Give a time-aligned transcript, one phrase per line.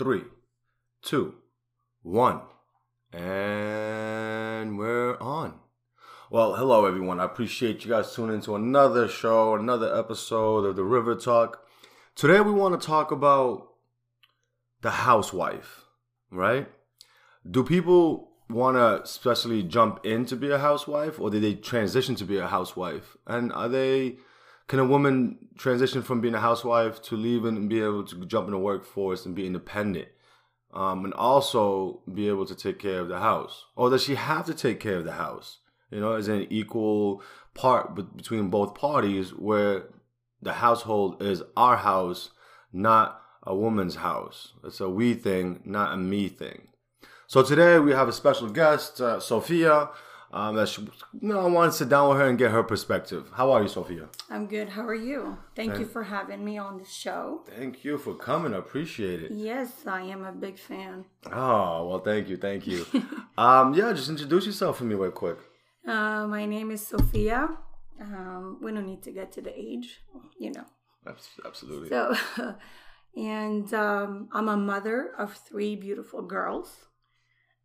[0.00, 0.22] three,
[1.02, 1.34] two,
[2.02, 2.40] one,
[3.12, 5.52] and we're on.
[6.30, 7.20] Well, hello everyone.
[7.20, 11.66] I appreciate you guys tuning into another show, another episode of the River Talk.
[12.14, 13.74] Today we want to talk about
[14.80, 15.84] the housewife,
[16.30, 16.66] right?
[17.50, 22.14] Do people want to especially jump in to be a housewife or do they transition
[22.14, 23.18] to be a housewife?
[23.26, 24.16] And are they
[24.70, 28.46] can a woman transition from being a housewife to leaving and be able to jump
[28.46, 30.06] in the workforce and be independent?
[30.72, 33.64] Um, and also be able to take care of the house?
[33.74, 35.58] Or does she have to take care of the house?
[35.90, 37.20] You know, is an equal
[37.52, 39.86] part between both parties where
[40.40, 42.30] the household is our house,
[42.72, 44.52] not a woman's house?
[44.62, 46.68] It's a we thing, not a me thing.
[47.26, 49.88] So today we have a special guest, uh, Sophia.
[50.32, 52.62] Um, that she, you know, I want to sit down with her and get her
[52.62, 53.28] perspective.
[53.34, 54.08] How are you, Sophia?
[54.30, 54.68] I'm good.
[54.68, 55.36] How are you?
[55.56, 57.42] Thank, Thank you for having me on the show.
[57.56, 58.54] Thank you for coming.
[58.54, 59.32] I appreciate it.
[59.32, 61.04] Yes, I am a big fan.
[61.26, 62.86] Oh well, thank you, thank you.
[63.38, 65.38] um, yeah, just introduce yourself to me, real quick.
[65.86, 67.48] Uh, my name is Sophia.
[68.00, 70.00] Um, we don't need to get to the age,
[70.38, 70.64] you know.
[71.44, 71.88] Absolutely.
[71.88, 72.14] So,
[73.16, 76.86] and um, I'm a mother of three beautiful girls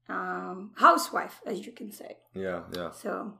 [0.09, 2.17] um, housewife, as you can say.
[2.33, 2.91] Yeah, yeah.
[2.91, 3.33] So,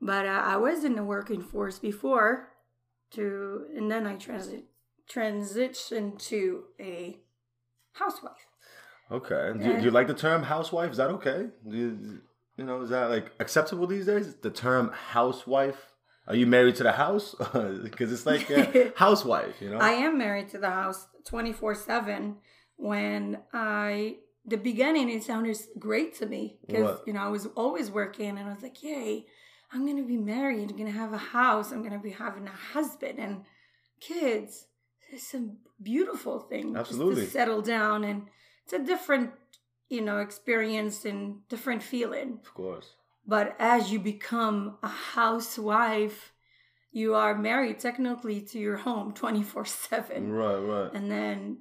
[0.00, 2.50] but uh, I was in the working force before,
[3.12, 4.64] to and then I transit
[5.08, 7.18] transitioned to a
[7.92, 8.46] housewife.
[9.10, 9.52] Okay.
[9.56, 10.90] Do, do, you like the term housewife?
[10.90, 11.46] Is that okay?
[11.68, 12.20] Do you,
[12.56, 14.34] you know, is that like acceptable these days?
[14.34, 15.92] The term housewife.
[16.28, 17.36] Are you married to the house?
[17.82, 19.78] Because it's like a housewife, you know.
[19.78, 22.36] I am married to the house twenty four seven.
[22.78, 27.90] When I the beginning it sounded great to me because you know I was always
[27.90, 29.26] working and I was like, yay,
[29.72, 33.18] I'm gonna be married, I'm gonna have a house, I'm gonna be having a husband
[33.18, 33.44] and
[34.00, 34.66] kids.
[35.10, 35.48] It's a
[35.82, 36.76] beautiful thing.
[36.76, 37.22] Absolutely.
[37.22, 38.26] Just to settle down and
[38.64, 39.30] it's a different,
[39.88, 42.40] you know, experience and different feeling.
[42.44, 42.90] Of course.
[43.26, 46.32] But as you become a housewife,
[46.92, 50.30] you are married technically to your home 24 7.
[50.30, 50.90] Right, right.
[50.92, 51.58] And then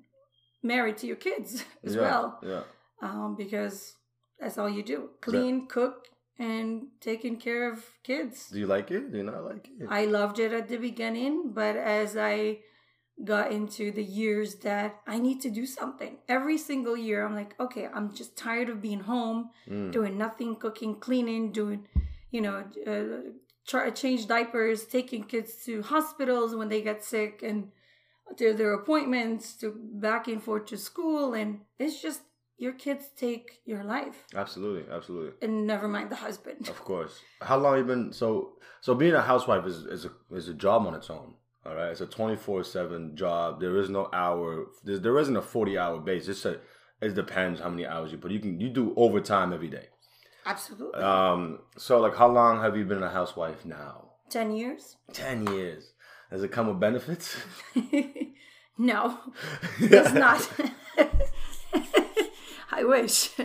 [0.62, 2.40] married to your kids as yeah, well.
[2.44, 2.62] Yeah
[3.01, 3.94] um, because
[4.39, 6.07] that's all you do clean, that, cook,
[6.38, 8.50] and taking care of kids.
[8.50, 9.11] Do you like it?
[9.11, 9.88] Do you not like it?
[9.89, 12.59] I loved it at the beginning, but as I
[13.23, 17.57] got into the years that I need to do something every single year, I'm like,
[17.59, 19.91] okay, I'm just tired of being home, mm.
[19.91, 21.88] doing nothing, cooking, cleaning, doing,
[22.31, 23.29] you know, uh,
[23.66, 27.72] try, change diapers, taking kids to hospitals when they get sick, and
[28.35, 32.22] to their appointments, to back and forth to school, and it's just
[32.57, 34.25] your kids take your life.
[34.33, 35.31] Absolutely, absolutely.
[35.41, 36.69] And never mind the husband.
[36.69, 37.19] Of course.
[37.41, 40.85] How long you been so so being a housewife is is a is a job
[40.88, 41.33] on its own.
[41.66, 43.59] All right, it's a twenty four seven job.
[43.59, 44.67] There is no hour.
[44.83, 46.27] There, there isn't a forty hour base.
[46.27, 46.59] It's a
[47.01, 48.31] it depends how many hours you put.
[48.31, 49.87] You can you do overtime every day.
[50.45, 51.01] Absolutely.
[51.01, 51.59] Um.
[51.77, 54.11] So like, how long have you been a housewife now?
[54.29, 54.97] Ten years.
[55.11, 55.93] Ten years.
[56.31, 57.35] Does it come with benefits?
[58.77, 59.19] no,
[59.79, 60.47] it's not.
[62.75, 63.30] I wish.
[63.40, 63.44] uh,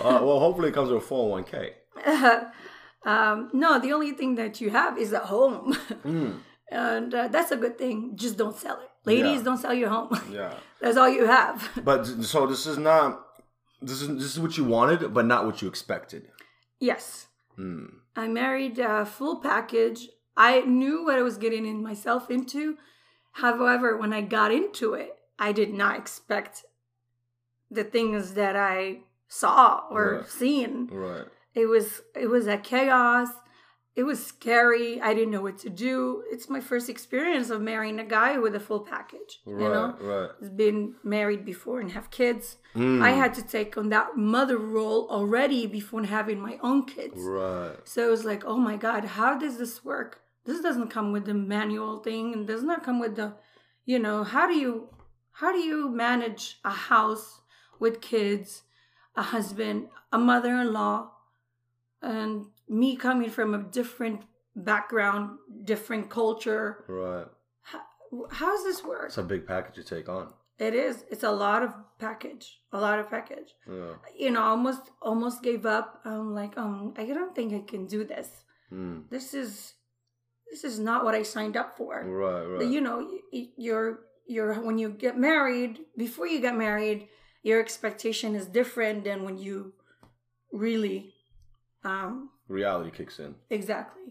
[0.00, 1.70] well, hopefully it comes with a 401k.
[2.04, 2.44] Uh,
[3.08, 5.76] um, no, the only thing that you have is a home.
[6.04, 6.40] Mm.
[6.70, 8.12] and uh, that's a good thing.
[8.14, 8.90] Just don't sell it.
[9.06, 9.42] Ladies, yeah.
[9.42, 10.10] don't sell your home.
[10.30, 10.54] Yeah.
[10.80, 11.70] that's all you have.
[11.82, 13.24] But so this is not
[13.80, 16.28] this is this is what you wanted, but not what you expected.
[16.80, 17.28] Yes.
[17.58, 17.88] Mm.
[18.16, 20.08] I married a full package.
[20.36, 22.76] I knew what I was getting in myself into.
[23.32, 26.64] However, when I got into it, I did not expect
[27.70, 30.28] the things that I saw or right.
[30.28, 30.88] seen.
[30.90, 31.26] Right.
[31.54, 33.28] It was it was a chaos.
[33.96, 35.00] It was scary.
[35.00, 36.24] I didn't know what to do.
[36.28, 39.38] It's my first experience of marrying a guy with a full package.
[39.46, 40.56] Right, you know, right.
[40.56, 42.56] Been married before and have kids.
[42.74, 43.02] Mm.
[43.02, 47.22] I had to take on that mother role already before having my own kids.
[47.22, 47.76] Right.
[47.84, 50.22] So it was like, oh my god, how does this work?
[50.44, 53.34] This doesn't come with the manual thing, and does not come with the,
[53.86, 54.88] you know, how do you,
[55.32, 57.40] how do you manage a house
[57.84, 58.62] with kids,
[59.14, 59.78] a husband,
[60.10, 60.96] a mother in law,
[62.00, 62.46] and
[62.80, 64.22] me coming from a different
[64.56, 65.38] background,
[65.72, 66.66] different culture.
[66.88, 67.26] Right.
[67.60, 67.80] How,
[68.38, 69.08] how does this work?
[69.08, 70.32] It's a big package to take on.
[70.58, 71.04] It is.
[71.10, 72.46] It's a lot of package.
[72.72, 73.50] A lot of package.
[73.68, 73.94] Yeah.
[74.16, 76.00] You know, almost almost gave up.
[76.04, 78.28] I'm like, um, I don't think I can do this.
[78.72, 79.10] Mm.
[79.10, 79.74] This is
[80.50, 81.92] this is not what I signed up for.
[82.22, 82.66] Right, right.
[82.74, 82.98] You know,
[83.66, 83.90] you're
[84.34, 87.08] you're when you get married, before you get married,
[87.44, 89.72] your expectation is different than when you
[90.50, 91.14] really
[91.84, 94.02] um reality kicks in exactly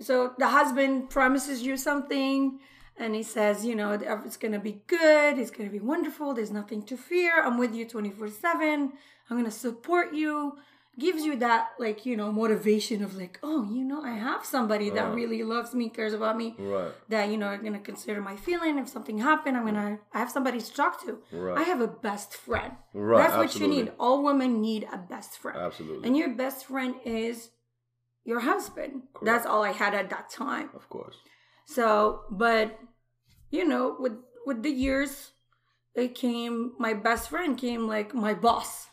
[0.00, 2.58] so the husband promises you something
[2.98, 6.82] and he says, you know, it's gonna be good, it's gonna be wonderful, there's nothing
[6.82, 8.92] to fear, I'm with you 24 7,
[9.30, 10.58] I'm gonna support you.
[10.98, 14.90] Gives you that, like, you know, motivation of, like, oh, you know, I have somebody
[14.90, 15.14] that Right.
[15.14, 16.92] really loves me, cares about me, Right.
[17.08, 18.78] that, you know, are gonna consider my feeling.
[18.78, 21.22] If something happened, I'm gonna, I have somebody to talk to.
[21.30, 21.58] Right.
[21.58, 22.72] I have a best friend.
[22.94, 23.92] Right, That's what you need.
[24.00, 25.56] All women need a best friend.
[25.58, 26.06] Absolutely.
[26.08, 27.50] And your best friend is
[28.24, 29.02] your husband.
[29.22, 30.70] That's all I had at that time.
[30.74, 31.16] of course.
[31.66, 32.78] So, but
[33.50, 34.14] you know, with
[34.46, 35.30] with the years,
[35.94, 36.72] it came.
[36.78, 38.88] My best friend came like my boss.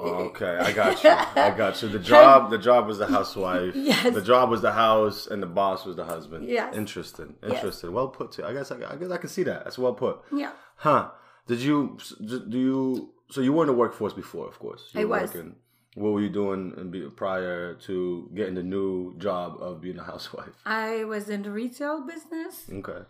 [0.00, 1.10] Okay, I got you.
[1.10, 1.88] I got you.
[1.88, 3.74] The job, the job was the housewife.
[3.74, 4.14] Yes.
[4.14, 6.48] The job was the house, and the boss was the husband.
[6.48, 6.72] Yeah.
[6.72, 7.34] Interesting.
[7.42, 7.52] Yes.
[7.54, 7.92] Interesting.
[7.92, 8.32] Well put.
[8.32, 8.44] Too.
[8.44, 8.70] I guess.
[8.70, 9.64] I, I guess I can see that.
[9.64, 10.20] That's well put.
[10.32, 11.10] Yeah, Huh?
[11.46, 11.98] Did you?
[12.24, 13.10] Do you?
[13.30, 14.90] So you were in the workforce before, of course.
[14.92, 15.34] You I were was.
[15.34, 15.56] Working.
[15.94, 20.54] What were you doing prior to getting the new job of being a housewife?
[20.64, 23.00] I was in the retail business, Okay.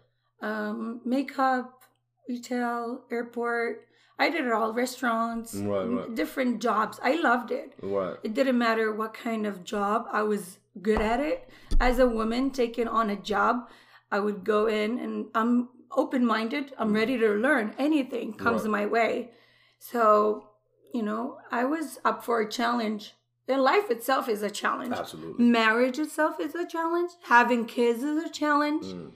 [0.41, 1.83] um, makeup,
[2.29, 3.85] retail, airport.
[4.19, 4.73] I did it all.
[4.73, 6.15] Restaurants, Right, right.
[6.15, 6.99] different jobs.
[7.03, 7.75] I loved it.
[7.83, 8.17] Right.
[8.23, 11.49] It didn't matter what kind of job, I was good at it.
[11.81, 13.69] As a woman taking on a job,
[14.11, 16.73] I would go in and I'm open minded.
[16.79, 17.75] I'm ready to learn.
[17.79, 18.71] Anything comes Right.
[18.71, 19.31] my way.
[19.79, 20.49] So,
[20.93, 23.15] you know, I was up for a challenge.
[23.51, 24.93] And life itself is a challenge.
[24.95, 25.43] Absolutely.
[25.45, 27.13] Marriage itself is a challenge.
[27.23, 28.85] Having kids is a challenge.
[28.85, 29.13] Mm.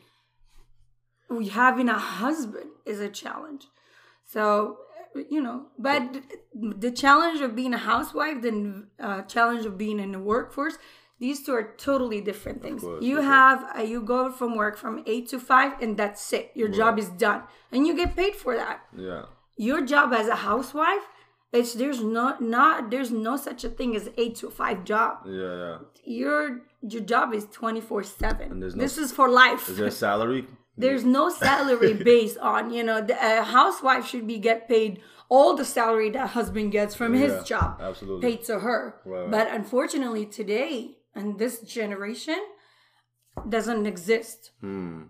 [1.51, 3.67] Having a husband is a challenge.
[4.25, 4.79] So,
[5.31, 6.03] you know, but
[6.55, 10.77] the challenge of being a housewife, the uh, challenge of being in the workforce,
[11.19, 12.83] these two are totally different things.
[12.83, 16.51] course, you have, uh, you go from work from eight to five, and that's it.
[16.55, 18.81] Your job is done, and you get paid for that.
[18.97, 19.23] Yeah.
[19.57, 21.07] Your job as a housewife,
[21.53, 25.19] it's there's no not there's no such a thing as eight to five job.
[25.27, 25.57] Yeah.
[25.65, 25.79] Yeah.
[26.05, 28.59] Your your job is twenty four seven.
[28.59, 29.69] no- This is for life.
[29.69, 30.47] Is there a salary?
[30.77, 35.55] There's no salary based on you know the, a housewife should be get paid all
[35.57, 38.23] the salary that husband gets from Yeah, his job absolutely.
[38.37, 38.97] paid to her.
[39.05, 39.31] Right.
[39.31, 42.39] But unfortunately today and this generation
[43.49, 44.51] doesn't exist.
[44.61, 45.05] Hmm.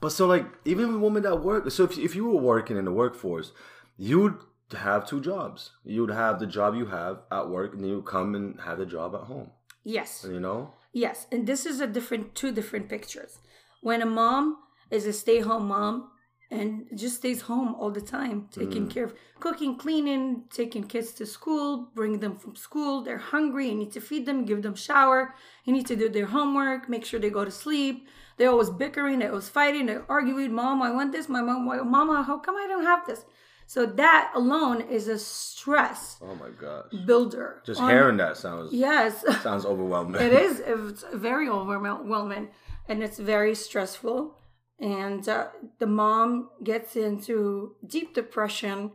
[0.00, 1.70] But so like even women that work.
[1.70, 3.52] So if if you were working in the workforce,
[3.96, 4.38] you'd
[4.76, 5.72] have two jobs.
[5.84, 9.14] You'd have the job you have at work, and you come and have the job
[9.14, 9.50] at home.
[9.84, 10.26] Yes.
[10.28, 10.74] You know.
[10.92, 13.38] Yes, and this is a different two different pictures.
[13.80, 14.58] When a mom
[14.90, 16.10] is a stay-home mom
[16.50, 18.90] and just stays home all the time, taking mm.
[18.90, 23.74] care of cooking, cleaning, taking kids to school, bring them from school, they're hungry, you
[23.74, 25.34] need to feed them, give them shower,
[25.64, 28.06] you need to do their homework, make sure they go to sleep.
[28.36, 31.78] They're always bickering, they're always fighting, they're arguing, mom, I want this, my mom, why,
[31.78, 33.24] mama, how come I don't have this?
[33.66, 36.92] So that alone is a stress Oh my gosh.
[37.06, 37.62] builder.
[37.64, 39.24] Just on- hearing that sounds Yes.
[39.42, 40.20] sounds overwhelming.
[40.20, 42.48] it is it's very overwhelming
[42.88, 44.36] and it's very stressful
[44.80, 45.46] and uh,
[45.78, 48.90] the mom gets into deep depression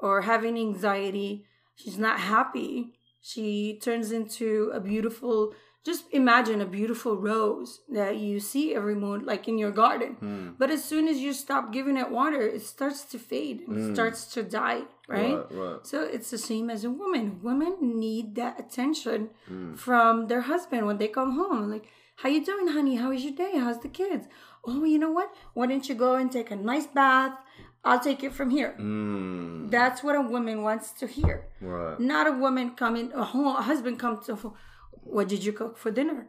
[0.00, 1.44] or having anxiety
[1.74, 5.52] she's not happy she turns into a beautiful
[5.84, 10.70] just imagine a beautiful rose that you see every moon like in your garden but
[10.70, 14.26] as soon as you stop giving it water it starts to fade and it starts
[14.34, 15.86] to die right Right, right.
[15.86, 17.40] so it's the same as a woman.
[17.42, 17.76] Women
[18.06, 19.74] need that attention Hmm.
[19.74, 21.70] from their husband when they come home.
[21.70, 21.86] Like,
[22.16, 22.96] how you doing, honey?
[22.96, 23.52] How is your day?
[23.56, 24.26] How's the kids?
[24.64, 25.30] Oh, you know what?
[25.54, 27.32] Why don't you go and take a nice bath?
[27.84, 28.74] I'll take it from here.
[28.80, 31.48] Mm, That's what a woman wants to hear.
[31.60, 32.00] right.
[32.00, 34.54] Not a woman coming, a, ho- a husband come to,
[34.92, 36.28] what did you cook for dinner?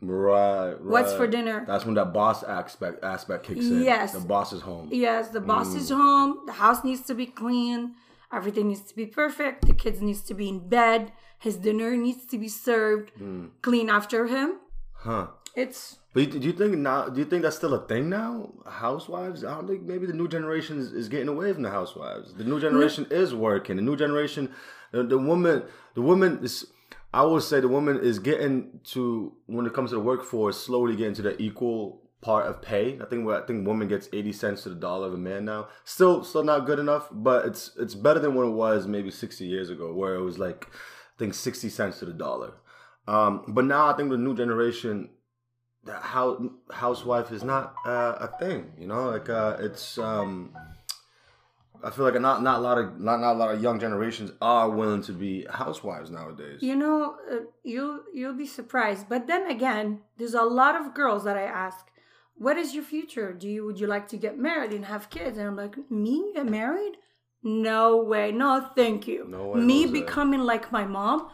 [0.00, 0.80] Right, right.
[0.84, 1.64] What's for dinner?
[1.66, 3.82] That's when that boss aspect aspect kicks in.
[3.82, 4.12] Yes.
[4.12, 4.90] The boss is home.
[4.92, 5.96] Yes, the boss is Mm.
[5.96, 6.38] home.
[6.46, 7.94] The house needs to be clean.
[8.32, 9.66] Everything needs to be perfect.
[9.66, 11.12] The kids needs to be in bed.
[11.38, 13.12] His dinner needs to be served.
[13.20, 13.50] Mm.
[13.62, 14.58] Clean after him.
[15.04, 15.26] Huh.
[15.54, 17.08] It's But you- do you think now?
[17.08, 18.52] Do you think that's still a thing now?
[18.66, 19.44] Housewives?
[19.44, 22.34] I don't think maybe the new generation is, is getting away from the housewives.
[22.34, 23.76] The new generation is working.
[23.76, 24.50] The new generation,
[24.92, 25.62] the, the woman,
[25.94, 26.66] the woman is.
[27.12, 30.96] I would say the woman is getting to when it comes to the workforce, slowly
[30.96, 32.98] getting to the equal part of pay.
[33.00, 35.68] I think I think woman gets eighty cents to the dollar of a man now.
[35.84, 39.44] Still, still not good enough, but it's it's better than what it was maybe sixty
[39.46, 42.54] years ago, where it was like I think sixty cents to the dollar.
[43.06, 45.10] Um, but now I think the new generation
[45.84, 48.72] that how housewife is not uh, a thing.
[48.78, 49.98] You know, like uh, it's.
[49.98, 50.56] Um,
[51.82, 54.32] I feel like not not a lot of not, not a lot of young generations
[54.40, 56.62] are willing to be housewives nowadays.
[56.62, 59.06] you know uh, you'll you'll be surprised.
[59.08, 61.84] But then again, there's a lot of girls that I ask,
[62.36, 63.34] "What is your future?
[63.34, 66.32] Do you would you like to get married and have kids?" And I'm like, "Me
[66.34, 66.94] get married?
[67.42, 68.32] No way.
[68.32, 69.26] No, thank you.
[69.28, 69.92] No way, Me Jose.
[69.92, 71.28] becoming like my mom."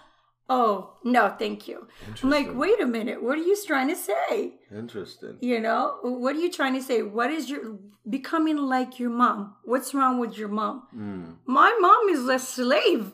[0.53, 1.87] Oh, no, thank you.
[2.25, 4.55] I'm like, wait a minute, what are you trying to say?
[4.77, 5.39] Interesting.
[5.41, 7.03] You know, what are you trying to say?
[7.03, 7.79] What is your
[8.09, 9.55] becoming like your mom?
[9.65, 10.89] What's wrong with your mom?
[10.93, 11.37] Mm.
[11.47, 13.13] My mom is a slave.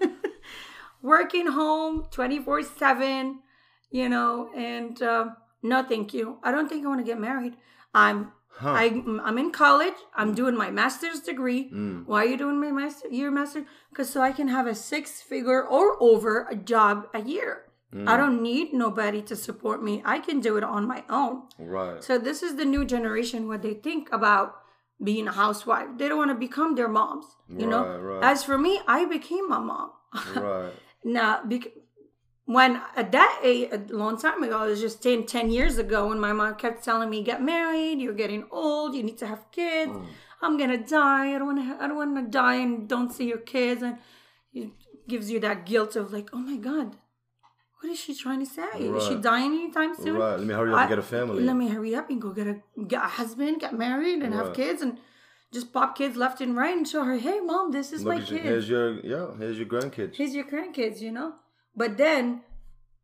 [1.02, 3.40] Working home 24 7,
[3.90, 5.26] you know, and uh,
[5.62, 6.38] no, thank you.
[6.42, 7.56] I don't think I want to get married.
[7.92, 8.72] I'm Huh.
[8.72, 9.94] I, I'm in college.
[10.14, 11.70] I'm doing my master's degree.
[11.70, 12.06] Mm.
[12.06, 13.08] Why are you doing my master?
[13.08, 13.64] Your master?
[13.90, 17.64] Because so I can have a six figure or over a job a year.
[17.94, 18.08] Mm.
[18.08, 20.02] I don't need nobody to support me.
[20.04, 21.42] I can do it on my own.
[21.58, 22.02] Right.
[22.02, 24.56] So this is the new generation what they think about
[25.02, 25.88] being a housewife.
[25.96, 27.26] They don't want to become their moms.
[27.48, 27.84] You know.
[27.84, 28.24] Right, right.
[28.30, 29.90] As for me, I became my mom.
[30.36, 30.72] right.
[31.04, 31.72] now, bec-
[32.46, 36.08] when at that age, a long time ago, it was just 10, 10 years ago,
[36.08, 38.00] when my mom kept telling me, "Get married.
[38.00, 38.94] You're getting old.
[38.94, 39.92] You need to have kids.
[39.92, 40.06] Mm.
[40.40, 41.34] I'm gonna die.
[41.34, 41.84] I don't want to.
[41.84, 43.98] I don't want to die and don't see your kids." And
[44.52, 44.70] it
[45.08, 46.96] gives you that guilt of like, "Oh my god."
[47.80, 48.70] What is she trying to say?
[48.78, 50.14] Is she dying anytime soon?
[50.14, 50.36] Right.
[50.36, 51.42] Let me hurry up I- and get a family.
[51.42, 52.56] Let me hurry up and go get a
[52.86, 54.98] get a husband, get married, and have kids, and
[55.52, 58.24] just pop kids left and right, and show her, "Hey, mom, this is Look my
[58.24, 58.40] kid.
[58.40, 59.26] Here's your yeah.
[59.36, 60.14] Here's your grandkids.
[60.16, 61.34] Here's your grandkids." You know.
[61.74, 62.42] But then,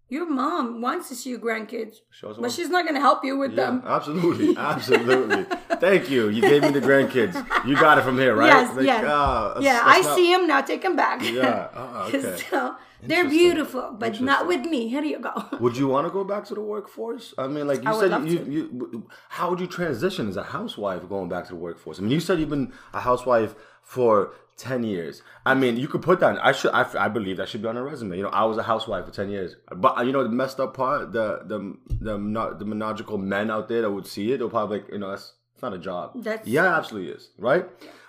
[0.09, 3.37] your mom wants to see your grandkids, us but what- she's not gonna help you
[3.39, 3.83] with Yeah, them.
[3.87, 5.45] absolutely, absolutely.
[5.77, 6.29] Thank you.
[6.29, 7.35] You gave me the grandkids.
[7.67, 8.47] You got it from here, right?
[8.49, 9.05] Yes, Like, yes.
[9.07, 10.61] ah, that's- Yeah, that's I not- see them now.
[10.63, 11.23] Take them back.
[11.23, 11.69] Yeah.
[11.75, 12.37] ah, okay.
[12.51, 14.89] so they're beautiful, but not with me.
[14.89, 15.35] Here you go.
[15.61, 17.35] Would you want to go back to the workforce?
[17.39, 21.07] I mean, like you I said, you, you, how would you transition as a housewife
[21.09, 21.99] going back to the workforce?
[21.99, 25.23] I mean, you said you've been a housewife for ten years.
[25.47, 26.45] I mean, you could put that.
[26.45, 26.73] I should.
[26.73, 28.17] I, I believe that should be on a resume.
[28.17, 29.57] You know, I was a housewife for ten years.
[29.75, 33.69] But you know, the messed up part, the the the not the monogical men out
[33.69, 36.13] there that would see it, they'll probably like, you know, that's it's not a job.
[36.23, 37.67] That's- yeah, it absolutely is, right?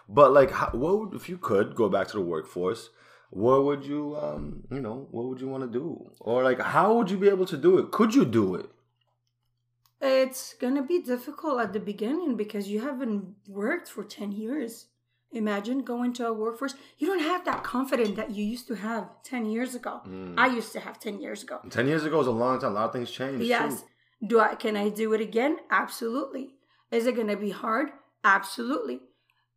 [0.07, 2.89] But like, how, what would, if you could go back to the workforce?
[3.31, 6.95] What would you, um, you know, what would you want to do, or like, how
[6.95, 7.91] would you be able to do it?
[7.91, 8.71] Could you do it?
[10.01, 14.87] It's gonna be difficult at the beginning because you haven't worked for 10 years.
[15.31, 16.73] Imagine going to a workforce.
[16.97, 20.01] You don't have that confidence that you used to have 10 years ago.
[20.07, 20.33] Mm.
[20.37, 21.59] I used to have 10 years ago.
[21.69, 22.71] Ten years ago is a long time.
[22.71, 23.43] A lot of things changed.
[23.45, 23.81] Yes.
[23.81, 23.87] too.
[24.27, 25.57] Do I can I do it again?
[25.69, 26.55] Absolutely.
[26.91, 27.91] Is it gonna be hard?
[28.23, 28.99] Absolutely.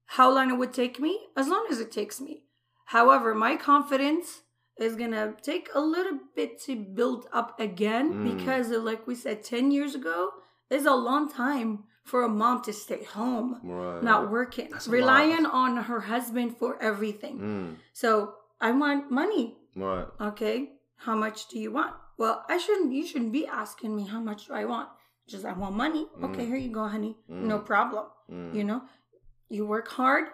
[0.06, 1.18] How long it would take me?
[1.36, 2.44] As long as it takes me.
[2.86, 4.42] However, my confidence
[4.78, 8.36] is gonna take a little bit to build up again Mm.
[8.36, 10.30] because like we said 10 years ago
[10.70, 14.02] is a long time for a mom to stay home Right.
[14.02, 17.38] not working That's relying on her husband for everything.
[17.38, 19.56] Mm, so i want money.
[19.76, 20.06] Right.
[20.20, 20.56] okay
[20.96, 21.94] how much do you want?
[22.18, 24.88] Well i shouldn't you shouldn't be asking me how much do i want.
[25.28, 26.06] Just i want money.
[26.22, 26.48] Okay Mm.
[26.50, 27.16] here you go honey.
[27.28, 27.66] No Mm.
[27.72, 28.04] problem.
[28.30, 28.80] Mm, you know
[29.48, 30.24] you work hard.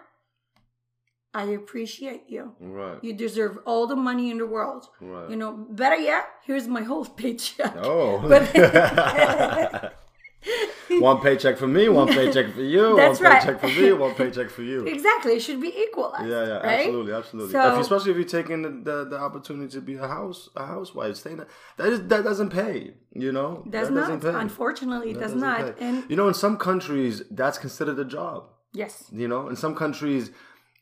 [1.31, 2.55] I appreciate you.
[2.59, 2.97] Right.
[3.03, 4.83] you deserve all the money in the world.
[4.99, 5.29] Right.
[5.29, 7.73] you know better yet here's my whole paycheck.
[7.77, 8.17] Oh.
[8.31, 8.49] But-
[10.99, 13.41] one paycheck for me, one paycheck for you, That's one right.
[13.41, 14.85] paycheck for me, one paycheck for you.
[14.85, 16.79] exactly it should be equalized Yeah, yeah, right?
[16.85, 17.51] absolutely, absolutely.
[17.53, 20.65] So- if, especially if you're taking the, the, the opportunity to be a house a
[20.65, 22.93] housewife, staying that that, is, that doesn't pay.
[23.13, 25.85] You know, does that not doesn't unfortunately it That does not pay.
[25.87, 28.45] and you know, in some countries, that's considered a job.
[28.73, 30.31] yes You know, in some countries,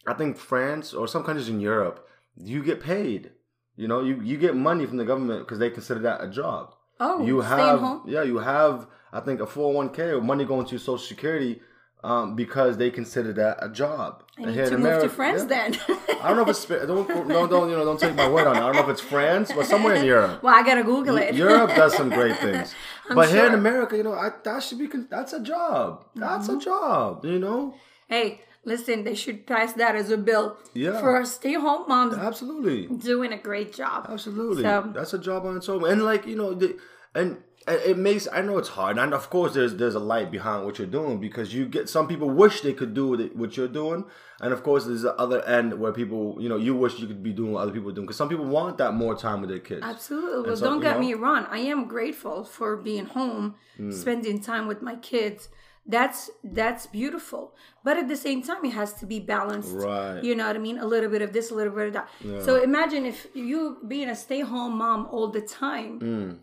[0.06, 3.32] I think France or some countries in Europe, you get paid.
[3.76, 6.74] You know, you, you get money from the government because they consider that a job.
[7.00, 10.78] oh you have home yeah, you have I think a 401k or money going to
[10.78, 11.62] social security
[12.04, 14.24] um, because they consider that a job.
[14.38, 15.70] I And need to move to France yeah.
[15.70, 15.80] then.
[16.22, 18.56] I don't know if it's don't don't don't you know don't take my word on
[18.56, 18.60] it.
[18.60, 20.44] I don't know if it's France, but somewhere in Europe.
[20.44, 21.34] well, I gotta Google it.
[21.34, 22.76] Europe does some great things,
[23.10, 23.54] I'm but here in.
[23.56, 26.06] America, you know, I, that should be that's a job.
[26.16, 26.58] That's Mm-hmm.
[26.58, 27.26] a job.
[27.26, 27.74] You know,
[28.08, 31.00] Hey, listen, they should pass that as a bill Yeah.
[31.00, 32.88] for stay-home moms absolutely.
[32.96, 34.06] doing a great job.
[34.10, 35.84] Absolutely, So- that's a job on its own.
[35.90, 36.78] And like you know, the,
[37.16, 37.38] and
[37.68, 40.78] it makes I know it's hard, and of course there's there's a light behind what
[40.80, 44.06] you're doing because you get some people wish they could do what- you're doing,
[44.42, 47.22] and of course there's the other end where people you know you wish you could
[47.24, 49.50] be doing what other people are doing because some people want that more time with
[49.50, 49.82] their kids.
[49.84, 50.48] Absolutely.
[50.48, 51.46] Well, so, don't get know- me wrong.
[51.50, 53.94] I am grateful for being home, Mm.
[53.94, 55.50] spending time with my kids.
[55.90, 57.56] That's that's beautiful.
[57.86, 59.74] But at the same time, it has to be balanced.
[59.74, 60.22] Right.
[60.22, 60.78] You know what I mean?
[60.80, 62.08] A little bit of this, a little bit of that.
[62.46, 66.38] So imagine if you being a stay-home mom all the time, Mm,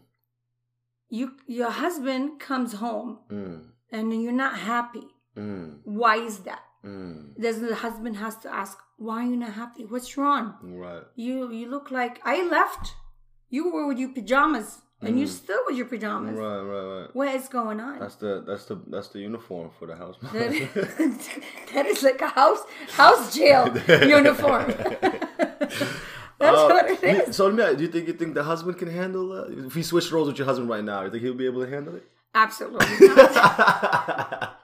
[1.17, 1.27] you
[1.59, 3.59] your husband comes home mm,
[3.97, 5.07] and you're not happy.
[5.37, 5.69] mm,
[6.01, 6.63] Why is that?
[6.93, 7.17] mm.
[7.45, 9.83] Does the husband has to ask why are you not happy?
[9.93, 10.47] What's wrong?
[10.85, 11.05] Right.
[11.25, 12.85] You you look like I left.
[13.57, 14.69] You were with your pajamas
[15.07, 15.35] and you Mm.
[15.43, 16.37] still with your pajamas.
[16.45, 16.63] Right.
[16.73, 16.87] Right.
[16.95, 17.09] Right.
[17.19, 17.95] What is going on?
[18.03, 20.17] That's the that's the that's the uniform for the house.
[21.75, 22.63] that is like a house
[23.03, 23.65] house jail
[24.19, 24.67] uniform.
[26.39, 28.43] That's Uh, what it you- So let me ask, do you think you think the
[28.45, 29.67] husband can handle that?
[29.67, 31.71] If he switched roles with your husband right now, you think he'll be able to
[31.71, 32.05] handle it?
[32.35, 34.61] Absolutely not.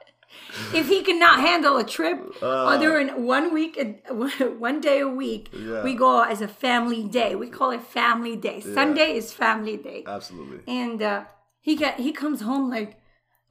[0.74, 2.66] if he cannot handle a trip, Uh.
[2.68, 3.78] or during one week,
[4.68, 5.82] one day a week, Yeah.
[5.84, 7.34] we go as a family day.
[7.34, 8.60] We call it family day.
[8.60, 10.60] Sunday is family day, Absolutely.
[10.66, 11.24] and uh,
[11.60, 12.96] he get he comes home like,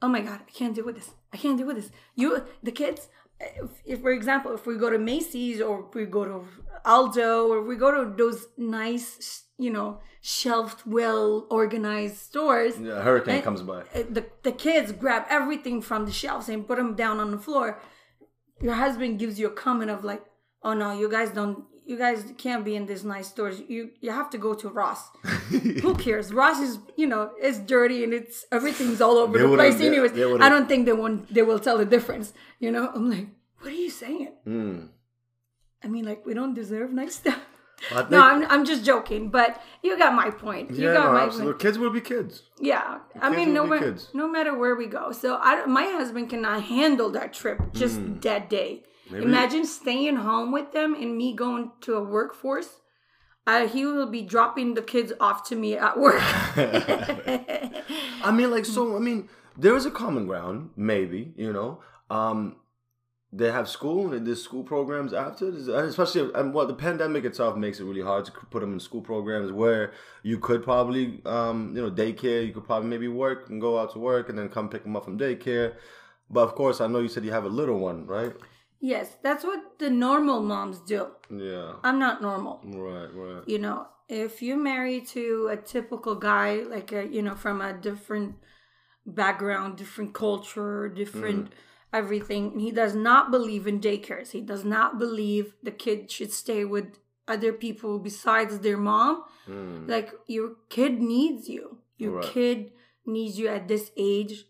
[0.02, 1.10] oh my god, I can't deal with this.
[1.32, 1.90] I can't deal with this.
[2.14, 3.08] You, the kids.
[3.40, 6.44] If, if, for example, if we go to Macy's or if we go to
[6.84, 13.42] Aldo or we go to those nice, you know, shelved, well organized stores, Yeah, hurricane
[13.42, 13.84] comes by.
[13.94, 17.80] the, the kids grab everything from the shelves and put them down on the floor.
[18.60, 20.22] Your husband gives you a comment of like,
[20.62, 21.64] "Oh no, you guys don't.
[21.86, 23.62] You guys can't be in these nice stores.
[23.66, 25.02] You you have to go to Ross.
[25.84, 26.32] Who cares?
[26.32, 29.76] Ross is you know it's dirty and it's everything's all over They the place.
[29.78, 31.32] they- Anyways, they I don't think they won't.
[31.32, 32.34] They will tell the difference.
[32.58, 33.28] You know, I'm like,
[33.60, 34.28] what are you saying?
[34.46, 34.88] Mm.
[35.82, 37.40] I mean, like we don't deserve nice stuff.
[38.10, 40.70] No, I'm I'm just joking, but you got my point.
[40.70, 41.52] You yeah, got no, my absolutely.
[41.52, 41.62] point.
[41.62, 42.42] Kids will be kids.
[42.60, 44.10] Yeah, I mean, no matter kids.
[44.12, 45.12] no matter where we go.
[45.12, 48.82] So I, my husband cannot handle that trip just that day.
[49.08, 49.12] Mm.
[49.12, 52.68] Maybe- Imagine staying home with them and me going to a workforce.
[53.46, 56.20] Uh, he will be dropping the kids off to me at work.
[58.22, 61.80] I mean, like, so, I mean, there is a common ground, maybe, you know.
[62.10, 62.56] Um,
[63.32, 67.78] they have school and there's school programs after, especially, and what the pandemic itself makes
[67.78, 71.82] it really hard to put them in school programs where you could probably, um, you
[71.82, 74.68] know, daycare, you could probably maybe work and go out to work and then come
[74.68, 75.74] pick them up from daycare.
[76.28, 78.34] But of course, I know you said you have a little one, right?
[78.80, 81.08] yes, that's what the normal moms do.
[81.30, 81.74] Yeah.
[81.84, 82.60] I'm not normal.
[82.64, 83.42] Right, right.
[83.46, 87.72] you know, if you marry to a typical guy, like a, you know, from a
[87.72, 88.36] different
[89.06, 91.52] background, different culture, different
[91.92, 94.30] everything, and he does not believe in daycares.
[94.30, 99.24] He does not believe the kid should stay with other people besides their mom.
[99.48, 99.88] Mm.
[99.88, 101.78] Like your kid needs you.
[101.98, 102.24] Your Right.
[102.24, 102.72] kid
[103.06, 104.46] needs you at this age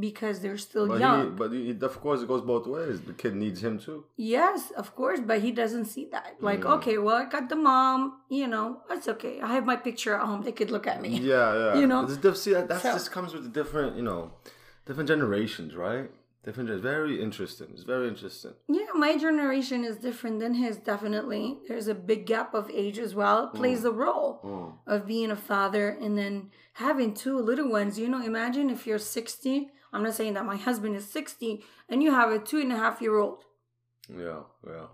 [0.00, 1.38] because they're still But, young.
[1.38, 3.00] he, but of course, it goes both ways.
[3.02, 4.04] The kid needs him too.
[4.16, 6.36] Yes, of course, but he doesn't see that.
[6.40, 6.76] Like, Mm.
[6.78, 9.40] okay, well, I got the mom, you know, it's okay.
[9.40, 10.42] I have my picture at home.
[10.42, 11.10] They could look at me.
[11.20, 11.74] Yeah, yeah.
[11.80, 12.00] You know?
[12.04, 14.32] it's see, that So- just comes with the different, you know,
[14.86, 16.10] different generations, right?
[16.46, 16.70] Different.
[16.80, 17.66] Very interesting.
[17.72, 18.52] It's very interesting.
[18.68, 21.58] Yeah, my generation is different than his, definitely.
[21.66, 23.38] There's a big gap of age as well.
[23.48, 24.72] It plays a role Mm.
[24.86, 27.98] of being a father and then having two little ones.
[27.98, 29.70] You know, imagine if you're 60.
[29.92, 32.76] I'm not saying that my husband is 60 and you have a two and a
[32.76, 33.42] half year old.
[34.08, 34.86] Yeah, yeah,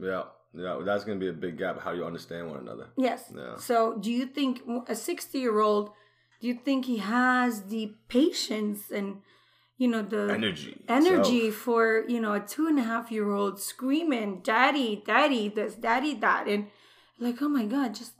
[0.00, 0.80] yeah, yeah.
[0.84, 1.80] That's gonna be a big gap.
[1.80, 2.88] How you understand one another.
[2.96, 3.32] Yes.
[3.32, 3.56] Yeah.
[3.56, 5.90] So, do you think a 60 year old,
[6.40, 9.22] do you think he has the patience and,
[9.78, 10.82] you know, the Energy.
[10.88, 11.62] energy itself.
[11.64, 16.14] for you know a two and a half year old screaming daddy daddy this daddy
[16.14, 16.66] that and
[17.18, 18.12] like oh my god just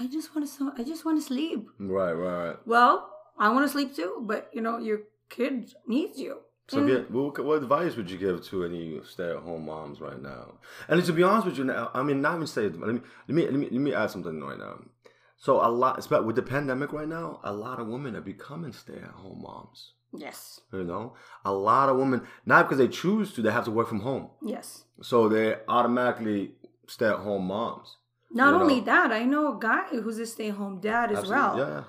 [0.00, 2.56] i just want to i just want to sleep Right, right, right.
[2.66, 5.00] well i want to sleep too but you know your
[5.30, 6.34] kid needs you
[6.68, 6.80] So, mm.
[6.80, 10.54] And- yeah, what, what advice would you give to any stay-at-home moms right now?
[10.88, 12.80] And to be honest with you, now, I mean, not even say it.
[12.80, 14.74] Let me let me let me let me add something right now.
[15.36, 18.72] So a lot, especially with the pandemic right now, a lot of women are becoming
[18.72, 19.92] stay-at-home moms.
[20.18, 23.70] Yes You know, a lot of women not because they choose to, they have to
[23.70, 26.52] work from home, yes so they're automatically
[26.86, 27.96] stay-at-home moms.
[28.30, 28.86] not only know.
[28.92, 31.84] that i know a guy who's a stay-home dad as Absolutely, well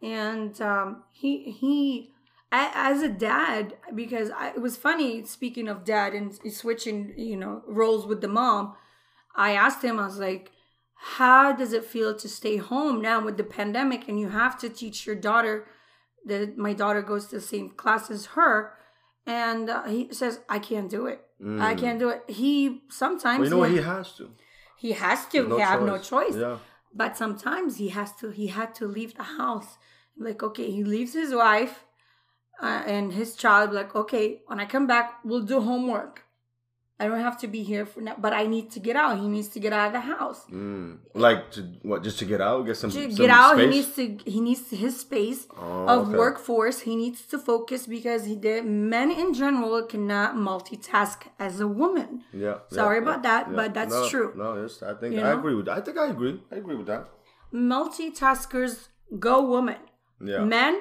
[0.00, 0.08] Yeah.
[0.28, 2.12] and um, he he
[2.52, 7.62] as a dad because I, it was funny speaking of dad and switching you know
[7.66, 8.74] roles with the mom
[9.34, 10.52] i asked him i was like
[11.18, 14.68] how does it feel to stay home now with the pandemic and you have to
[14.68, 15.66] teach your daughter
[16.30, 18.54] that my daughter goes to the same class as her
[19.26, 21.20] and uh, he says i can't do it.
[21.68, 21.78] I Mm.
[21.82, 22.20] can't do it.
[22.42, 24.24] He sometimes Well, you know he, He has to.
[24.84, 25.38] he has to.
[25.44, 26.36] There's he have no choice.
[26.46, 26.58] Yeah.
[27.02, 29.70] but sometimes he has to he had to leave the house.
[30.26, 31.74] Like okay he leaves his wife
[32.66, 36.14] uh, and his child like okay when i come back we'll do homework
[37.00, 39.28] i don't have to be here for now but i need to get out he
[39.28, 40.98] needs to get out of the house Mm.
[41.26, 42.02] Like to what?
[42.06, 42.90] Just to get out, get some.
[42.90, 44.04] to some get out he needs to
[44.34, 46.16] he needs his space Oh, of okay.
[46.22, 48.64] workforce he needs to focus because he did
[48.96, 52.56] men in general cannot multitask as a woman Yeah.
[52.70, 53.56] Sorry yeah, about yeah, that, yeah.
[53.60, 54.28] but that's No, true.
[54.42, 55.38] No, yes, I think You I know?
[55.38, 55.68] agree with.
[55.68, 56.34] I think I agree.
[56.52, 57.02] I agree with that.
[57.52, 58.88] multitaskers
[59.26, 59.80] go woman
[60.32, 60.44] Yeah.
[60.56, 60.74] men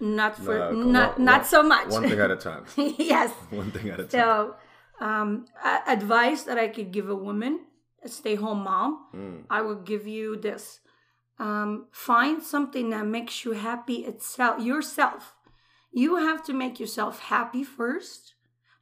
[0.00, 2.64] not for No, not on, not one- so much One thing at a time.
[3.12, 4.10] yes One thing at a time.
[4.20, 4.54] so
[5.00, 5.44] um
[5.86, 7.60] advice that i could give a woman
[8.04, 9.44] a stay-home mom Mm.
[9.50, 10.80] i would give you this
[11.38, 15.34] um find something that makes you happy itself yourself
[15.92, 18.34] you have to make yourself happy first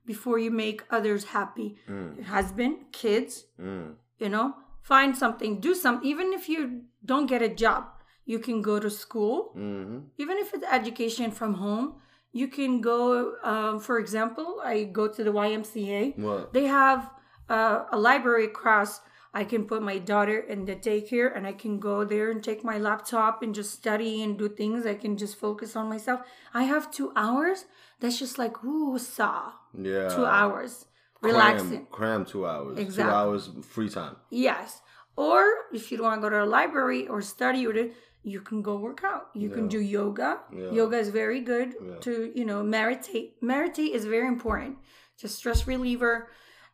[0.05, 2.25] before you make others happy Mm.
[2.25, 3.97] husband kids Mm.
[4.19, 6.09] you know find something, do something.
[6.11, 7.85] Even if you don't get a job,
[8.25, 9.53] you can go to school.
[9.57, 9.99] Mm-hmm.
[10.19, 12.01] Even if it's education from home,
[12.33, 13.35] you can go.
[13.43, 16.19] Um, for example, I go to the YMCA.
[16.19, 16.53] What?
[16.53, 17.11] They have
[17.49, 19.01] uh, a library across.
[19.35, 22.63] I can put my daughter in the daycare and I can go there and take
[22.63, 24.85] my laptop and just study and do things.
[24.85, 26.21] I can just focus on myself.
[26.53, 27.65] I have two hours.
[28.01, 29.53] That's just like, ooh, saw.
[29.73, 30.09] Yeah.
[30.09, 30.85] Two hours.
[31.23, 31.87] Relaxing.
[31.91, 32.79] Cram, two hours.
[32.79, 33.11] Exactly.
[33.11, 34.17] Two hours free time.
[34.29, 34.83] Yes.
[35.17, 38.63] Or if you don't want to go to a library or study it, you can
[38.63, 39.29] go work out.
[39.35, 40.41] You can do yoga.
[40.53, 40.71] Yeah.
[40.71, 41.97] Yoga is very good Yeah.
[42.01, 43.43] to, you know, meditate.
[43.43, 44.79] Meditate is very important.
[45.15, 46.29] It's a stress reliever.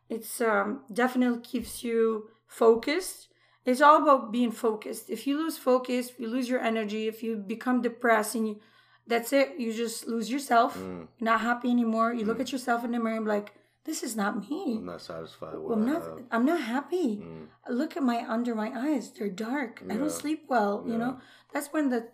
[0.09, 3.27] It's um, definitely keeps you focused.
[3.65, 5.09] It's all about being focused.
[5.09, 8.59] If you lose focus, you lose your energy, if you become depressed and you,
[9.07, 9.55] that's it.
[9.57, 10.77] You just lose yourself.
[10.77, 11.07] Mm.
[11.17, 12.13] You're not happy anymore.
[12.13, 13.53] You look at yourself in the mirror and be like,
[13.85, 14.75] this is not me.
[14.77, 16.03] I'm not satisfied with Well, I'm not.
[16.31, 17.17] I'm not happy.
[17.17, 17.47] Mm.
[17.69, 19.81] Look at my under my eyes; they're dark.
[19.89, 20.83] I don't sleep well.
[20.87, 21.19] You know,
[21.53, 22.07] that's when the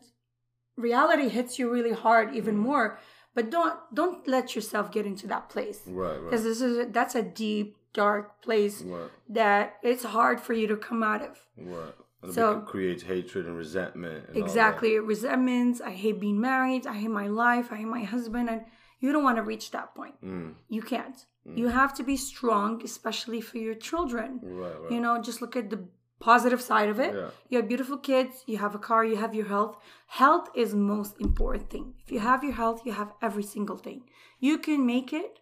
[0.78, 2.60] reality hits you really hard, even Mm.
[2.70, 3.00] more.
[3.34, 6.24] But don't don't let yourself get into that place Right, right.
[6.24, 10.78] because this is that's a deep, dark place Right, that it's hard for you to
[10.78, 11.46] come out of.
[11.58, 11.94] right.
[12.24, 14.30] And So- it creates hatred and resentment.
[14.30, 14.38] And.
[14.38, 15.80] Exactly, resentments.
[15.82, 16.88] I hate being married.
[16.88, 17.72] I hate my life.
[17.72, 18.62] I hate my husband, and
[19.00, 20.16] you don't want to reach that point.
[20.24, 20.56] Mm.
[20.70, 21.18] You can't.
[21.46, 21.74] You mm.
[21.74, 24.40] have to be strong, especially for your children.
[24.42, 24.92] Right, right.
[24.92, 25.86] You know, just look at the
[26.20, 27.14] positive side of it.
[27.14, 27.30] Yeah.
[27.50, 29.78] You have beautiful kids, you have a car, you have your health.
[30.08, 31.94] Health is most important thing.
[32.04, 34.04] If you have your health, you have every single thing.
[34.40, 35.40] You can make it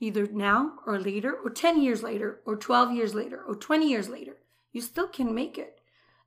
[0.00, 4.08] either now or later or 10 years later or 12 years later or 20 years
[4.08, 4.36] later.
[4.72, 5.80] You still can make it.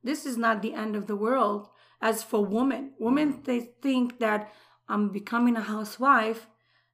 [0.03, 1.69] This is not the end of the world.
[2.01, 3.45] As for women, women mm.
[3.45, 4.53] they think that
[4.87, 6.47] I'm becoming a housewife.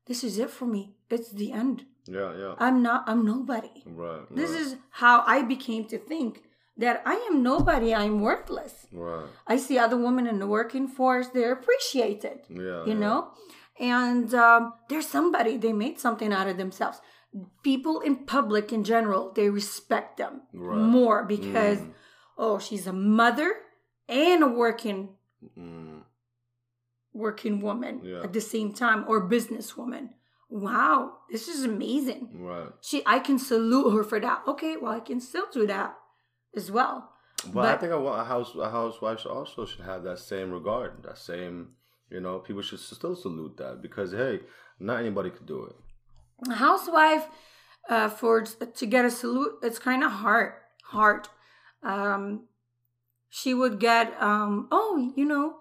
[0.06, 0.96] This is it for me.
[1.10, 1.86] It's the end.
[2.08, 2.56] Yeah, yeah.
[2.60, 3.84] I'm not I'm nobody.
[3.86, 4.22] Right.
[4.36, 6.44] This right, is how I became to think
[6.78, 8.88] that I am nobody, I'm worthless.
[8.92, 9.26] Right.
[9.48, 12.84] I see other women in the working force, they're appreciated, Yeah.
[12.86, 12.94] you yeah.
[13.06, 13.32] know?
[13.80, 17.00] And um, they're somebody, they made something out of themselves.
[17.64, 20.78] People in public in general, they respect them Right.
[20.78, 21.94] more because, Mm.
[22.38, 23.56] oh, she's a mother
[24.10, 25.10] and a working
[25.58, 26.02] Mm.
[27.14, 28.24] working woman Yeah.
[28.24, 30.10] at the same time or businesswoman.
[30.50, 32.30] Wow, this is amazing.
[32.34, 32.70] Right.
[32.82, 34.44] she I can salute her for that.
[34.48, 35.96] Okay, well I can still do that
[36.56, 37.12] as well.
[37.54, 41.18] But, I think a, a house a housewife also should have that same regard, that
[41.18, 41.70] same
[42.10, 44.42] you know people should still salute that because hey,
[44.80, 45.76] not anybody could do it.
[46.50, 47.28] A housewife
[47.90, 50.54] uh, for to get a salute, it's kind of hard.
[50.86, 51.28] Hard.
[51.84, 52.48] Um,
[53.30, 54.68] she would get um.
[54.72, 55.58] Oh, you know,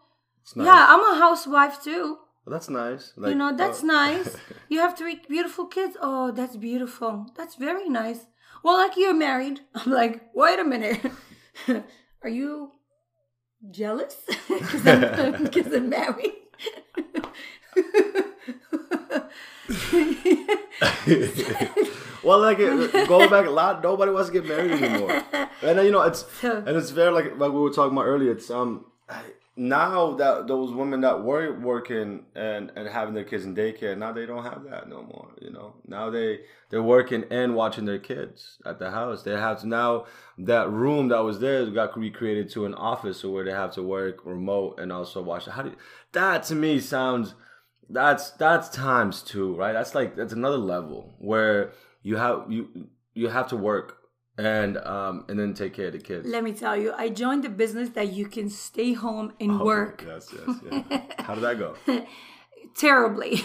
[0.55, 0.66] nice.
[0.66, 2.18] yeah, I'm a housewife too.
[2.47, 3.13] That's nice.
[3.17, 4.37] you know, that's uh, nice.
[4.69, 5.97] You have three beautiful kids.
[6.01, 7.27] Oh, that's beautiful.
[7.37, 8.27] That's very nice.
[8.63, 9.61] Well, like you're married.
[9.75, 11.01] I'm like, wait a minute.
[12.23, 12.73] Are you
[13.71, 14.17] jealous?
[14.49, 16.33] Because I'm, I'm married.
[22.23, 25.23] well, like it, going back a lot, nobody wants to get married anymore.
[25.63, 28.33] And then, you know, it's and it's very like like we were talking about earlier.
[28.33, 28.87] It's um
[29.57, 34.12] now that those women that were working and and having their kids in daycare now
[34.12, 35.31] they don't have that no more.
[35.40, 36.40] You know, now they
[36.71, 39.23] they're working and watching their kids at the house.
[39.23, 40.07] They have to now
[40.38, 44.25] that room that was there got recreated to an office, where they have to work
[44.25, 45.47] remote and also watch.
[45.47, 45.77] How do you,
[46.12, 47.35] that to me sounds
[47.88, 49.73] that's that's times two, right?
[49.73, 53.99] That's like that's another level where you have you you have to work
[54.38, 56.27] and um and then take care of the kids.
[56.29, 59.64] Let me tell you, I joined a business that you can stay home and Oh,
[59.64, 60.57] work Yes, yes,
[60.90, 61.03] yeah.
[61.27, 61.75] How did that go?
[62.77, 63.42] terribly.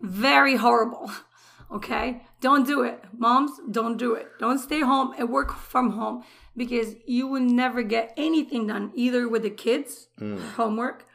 [0.00, 1.10] Very horrible.
[1.70, 2.22] Okay?
[2.40, 3.02] Don't do it.
[3.16, 4.28] Moms, don't do it.
[4.38, 6.22] Don't stay home and work from home
[6.56, 10.08] because you will never get anything done either with the kids,
[10.56, 11.06] homework,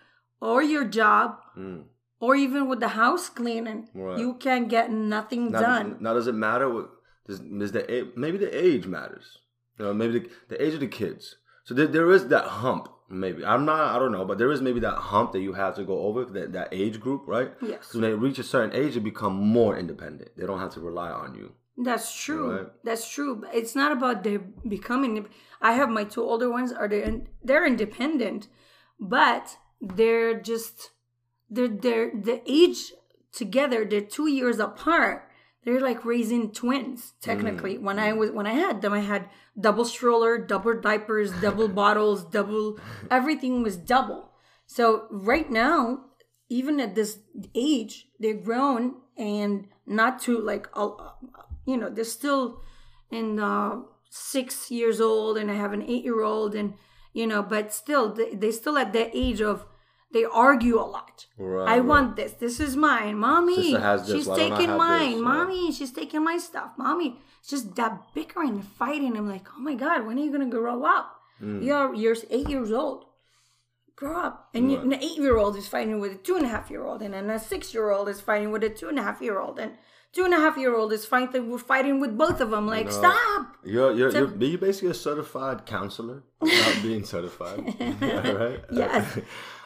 [0.42, 1.86] or your job, Mm.
[2.20, 3.90] or even with the house cleaning.
[3.94, 4.20] Right.
[4.20, 5.98] You can't get nothing Now, done.
[6.00, 6.70] now, does it matter?
[6.70, 6.90] What
[7.28, 9.40] does, does the maybe the age matters?
[9.78, 11.36] You know, maybe the, the age of the kids.
[11.64, 12.90] So there, there is that hump.
[13.10, 13.96] Maybe I'm not.
[13.96, 16.26] I don't know, but there is maybe that hump that you have to go over
[16.26, 17.52] that that age group, right?
[17.62, 17.88] Yes.
[17.88, 20.32] So when they reach a certain age, they become more independent.
[20.38, 21.54] They don't have to rely on you.
[21.78, 22.58] That's true.
[22.58, 22.68] Right.
[22.84, 23.46] That's true.
[23.54, 24.38] It's not about they
[24.68, 25.28] becoming.
[25.62, 26.74] I have my two older ones.
[26.74, 27.22] Are they?
[27.44, 28.48] They're independent,
[29.00, 30.92] but they're just
[31.50, 32.94] they're they're the age
[33.32, 33.86] together.
[33.86, 35.27] They're two years apart.
[35.68, 37.12] They're like raising twins.
[37.20, 41.68] Technically, when I was when I had them, I had double stroller, double diapers, double
[41.68, 42.80] bottles, double
[43.12, 44.32] everything was double.
[44.66, 46.06] So right now,
[46.48, 47.20] even at this
[47.54, 50.68] age, they're grown and not to like,
[51.66, 52.62] you know, they're still
[53.12, 56.76] in uh, six years old and I have an eight year old, and
[57.12, 59.66] you know, but still, they, they still at that age of
[60.12, 61.26] they argue a lot.
[61.38, 61.86] Right, I right.
[61.86, 62.34] want this.
[62.34, 63.74] This is mine, mommy.
[63.74, 65.18] This, She's why don't I taking mine, this?
[65.18, 65.22] Yeah.
[65.24, 65.72] mommy.
[65.72, 67.20] She's taking my stuff, mommy.
[67.40, 69.18] It's just that bickering and fighting.
[69.18, 71.16] I'm like, oh my god, when are you gonna grow up?
[71.42, 71.64] Mm.
[71.64, 73.06] You're you're eight years old.
[73.96, 74.50] Grow up.
[74.54, 76.84] And you, an eight year old is fighting with a two and a half year
[76.86, 79.22] old, and then a six year old is fighting with a two and a half
[79.22, 79.74] year old, and
[80.14, 82.68] two and a half year old is fighting we're fighting with both of them.
[82.68, 82.92] Like, know.
[82.92, 83.56] stop.
[83.64, 87.60] You're you're, So- you're, you're basically a certified counselor without being certified,
[88.02, 88.60] right?
[88.72, 89.20] Yes.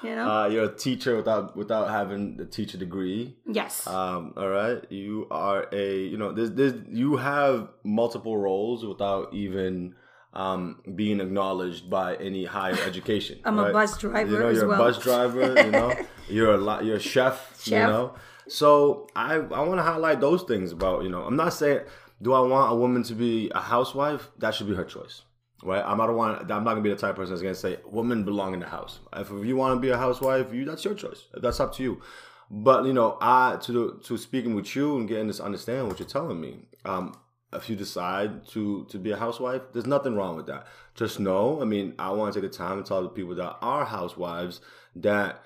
[0.04, 0.28] You know?
[0.30, 3.38] Uh, you're a teacher without without having the teacher degree.
[3.46, 3.86] yes.
[3.88, 9.32] Um, all right, you are a you know there's there's you have multiple roles without
[9.34, 9.94] even
[10.34, 13.40] um, being acknowledged by any higher education.
[13.46, 14.82] I'm a bus driver You know, you're well.
[14.82, 15.62] a bus driver.
[15.66, 15.94] You know,
[16.30, 16.84] you're a lot.
[16.86, 17.52] You're a chef.
[17.66, 17.90] You Chef.
[17.90, 18.16] know,
[18.48, 21.24] so I I want to highlight those things about you know.
[21.24, 21.82] I'm not saying
[22.22, 24.30] do I want a woman to be a housewife?
[24.38, 25.24] That should be her choice.
[25.64, 26.36] Right, I'm not one.
[26.40, 28.66] I'm not gonna be the type of person that's gonna say women belong in the
[28.66, 29.00] house.
[29.16, 31.28] If, you want to be a housewife, you that's your choice.
[31.36, 32.02] That's up to you.
[32.50, 36.08] But you know, I to to speaking with you and getting this understanding what you're
[36.08, 36.66] telling me.
[36.84, 37.16] Um,
[37.54, 40.66] if you decide to to be a housewife, there's nothing wrong with that.
[40.96, 43.58] Just know, I mean, I want to take the time to tell the people that
[43.62, 44.62] are housewives
[44.96, 45.44] that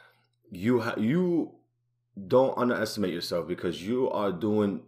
[0.49, 1.51] you ha- you
[2.27, 4.81] don't underestimate yourself because you are doing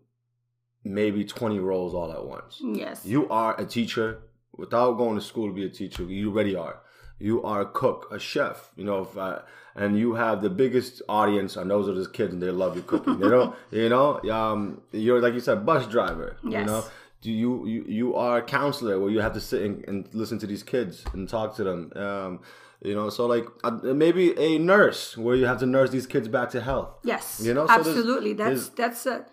[0.84, 2.62] maybe 20 roles all at once.
[2.64, 3.06] yes.
[3.06, 4.20] You are a teacher
[4.56, 6.04] without going to school to be a teacher.
[6.04, 6.80] You already are.
[7.20, 8.72] You are a cook, a chef.
[8.76, 9.42] You know, if I,
[9.76, 12.84] and you have the biggest audience, and those are the kids, and they love your
[12.84, 13.20] cooking.
[13.20, 14.22] You know, you know.
[14.32, 16.38] Um, you're like you said, bus driver.
[16.44, 16.62] Yes.
[16.62, 16.84] You know,
[17.22, 20.38] do you you you are a counselor where you have to sit and, and listen
[20.40, 21.92] to these kids and talk to them.
[21.96, 22.40] Um,
[22.82, 26.28] you know, so like uh, maybe a nurse where you have to nurse these kids
[26.28, 26.90] back to health.
[27.04, 28.34] Yes, You know, so there's- absolutely.
[28.34, 29.26] That's there's- that's a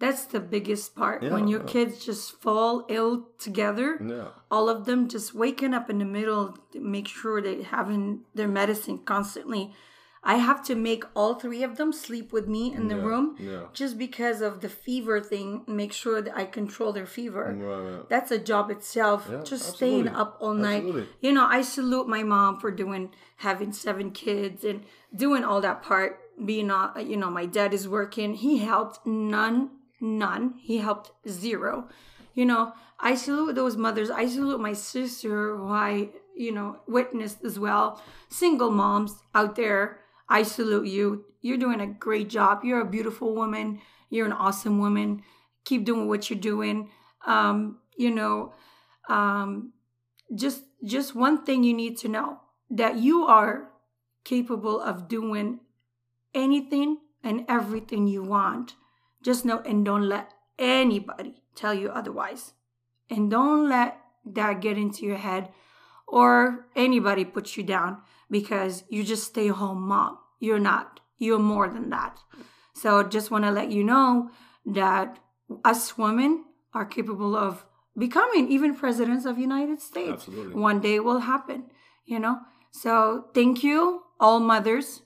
[0.00, 1.66] that's the biggest part Yeah, when your yeah.
[1.66, 3.98] kids just fall ill together.
[4.00, 4.28] Yeah.
[4.48, 8.46] All of them just waking up in the middle, to make sure they having their
[8.48, 9.74] medicine constantly.
[10.22, 13.36] I have to make all three of them sleep with me in the Yeah, room,
[13.38, 13.62] yeah.
[13.72, 15.62] just because of the fever thing.
[15.66, 17.54] Make sure that I control their fever.
[17.56, 18.08] Right, right.
[18.08, 19.28] That's a job itself.
[19.30, 20.82] Yeah, just staying up all night.
[20.84, 21.06] Absolutely.
[21.20, 25.82] You know, I salute my mom for doing having seven kids and doing all that
[25.82, 26.20] part.
[26.44, 28.34] Being, uh, you know, my dad is working.
[28.34, 30.54] He helped none, none.
[30.58, 31.88] He helped zero.
[32.34, 34.10] You know, I salute those mothers.
[34.10, 38.00] I salute my sister, who I, you know, witnessed as well.
[38.28, 41.24] Single moms out there, I salute you.
[41.40, 42.64] You're doing a great job.
[42.64, 43.80] You're a beautiful woman.
[44.10, 45.22] You're an awesome woman.
[45.64, 46.90] Keep doing what you're doing.
[47.26, 48.52] Um, you know,
[49.08, 49.72] um,
[50.34, 53.70] just just one thing you need to know that you are
[54.24, 55.60] capable of doing
[56.34, 58.74] anything and everything you want.
[59.22, 62.52] Just know and don't let anybody tell you otherwise.
[63.10, 65.48] And don't let that get into your head
[66.06, 70.18] or anybody put you down because you just stay home mom.
[70.40, 71.00] You're not.
[71.18, 72.18] You're more than that.
[72.74, 74.30] So just want to let you know
[74.66, 75.18] that
[75.64, 77.64] us women are capable of
[77.96, 80.12] becoming even presidents of United States.
[80.12, 80.54] Absolutely.
[80.54, 81.64] One day will happen,
[82.04, 82.38] you know?
[82.70, 85.02] So thank you, all mothers,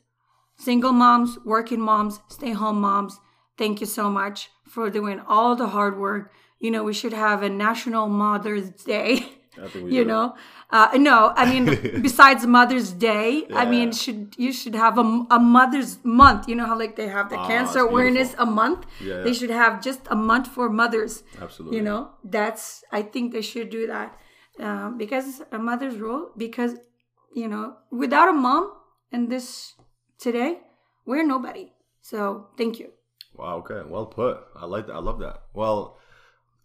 [0.57, 3.21] single moms, working moms, stay home moms.
[3.57, 6.33] Thank you so much for doing all the hard work.
[6.59, 9.29] You know, we should have a National Mother's Day.
[9.59, 10.09] I think we you do.
[10.09, 10.35] know,
[10.71, 11.67] uh, no, I mean,
[12.03, 16.49] besides Mother's Day, I mean, should you should have a, a Mother's Month.
[16.49, 18.87] You know how like they have the Ah, cancer awareness a month.
[19.01, 21.23] Yeah, They should have just a month for mothers.
[21.41, 21.77] Absolutely.
[21.79, 24.17] You know, that's I think they should do that
[24.59, 26.31] um, because a mother's role.
[26.37, 26.77] Because
[27.35, 28.73] you know, without a mom
[29.11, 29.75] in this
[30.19, 30.61] today,
[31.05, 31.73] we're nobody.
[32.01, 32.89] So thank you.
[33.35, 33.59] Wow.
[33.59, 33.83] Okay.
[33.87, 34.39] Well put.
[34.57, 34.95] I like that.
[34.95, 35.43] I love that.
[35.53, 35.99] Well,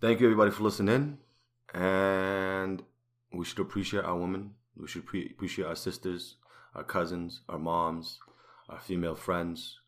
[0.02, 1.18] thank you everybody for listening,
[1.74, 2.84] and
[3.32, 4.52] we should appreciate our women.
[4.76, 6.36] We should pre- appreciate our sisters,
[6.76, 8.20] our cousins, our moms,
[8.70, 9.80] our female friends.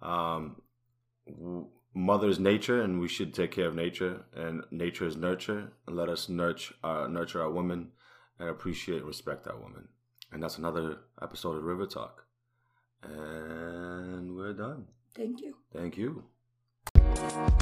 [0.00, 0.62] Um,
[1.26, 4.24] w- mother is nature, and we should take care of nature.
[4.34, 5.72] And nature is nurture.
[5.86, 7.92] And let us nurture our nurture our women,
[8.38, 9.88] and appreciate and respect our women.
[10.32, 12.24] And that's another episode of River Talk.
[13.02, 14.86] And we're done.
[15.14, 15.54] Thank you.
[15.72, 16.24] Thank you.
[17.14, 17.52] Thank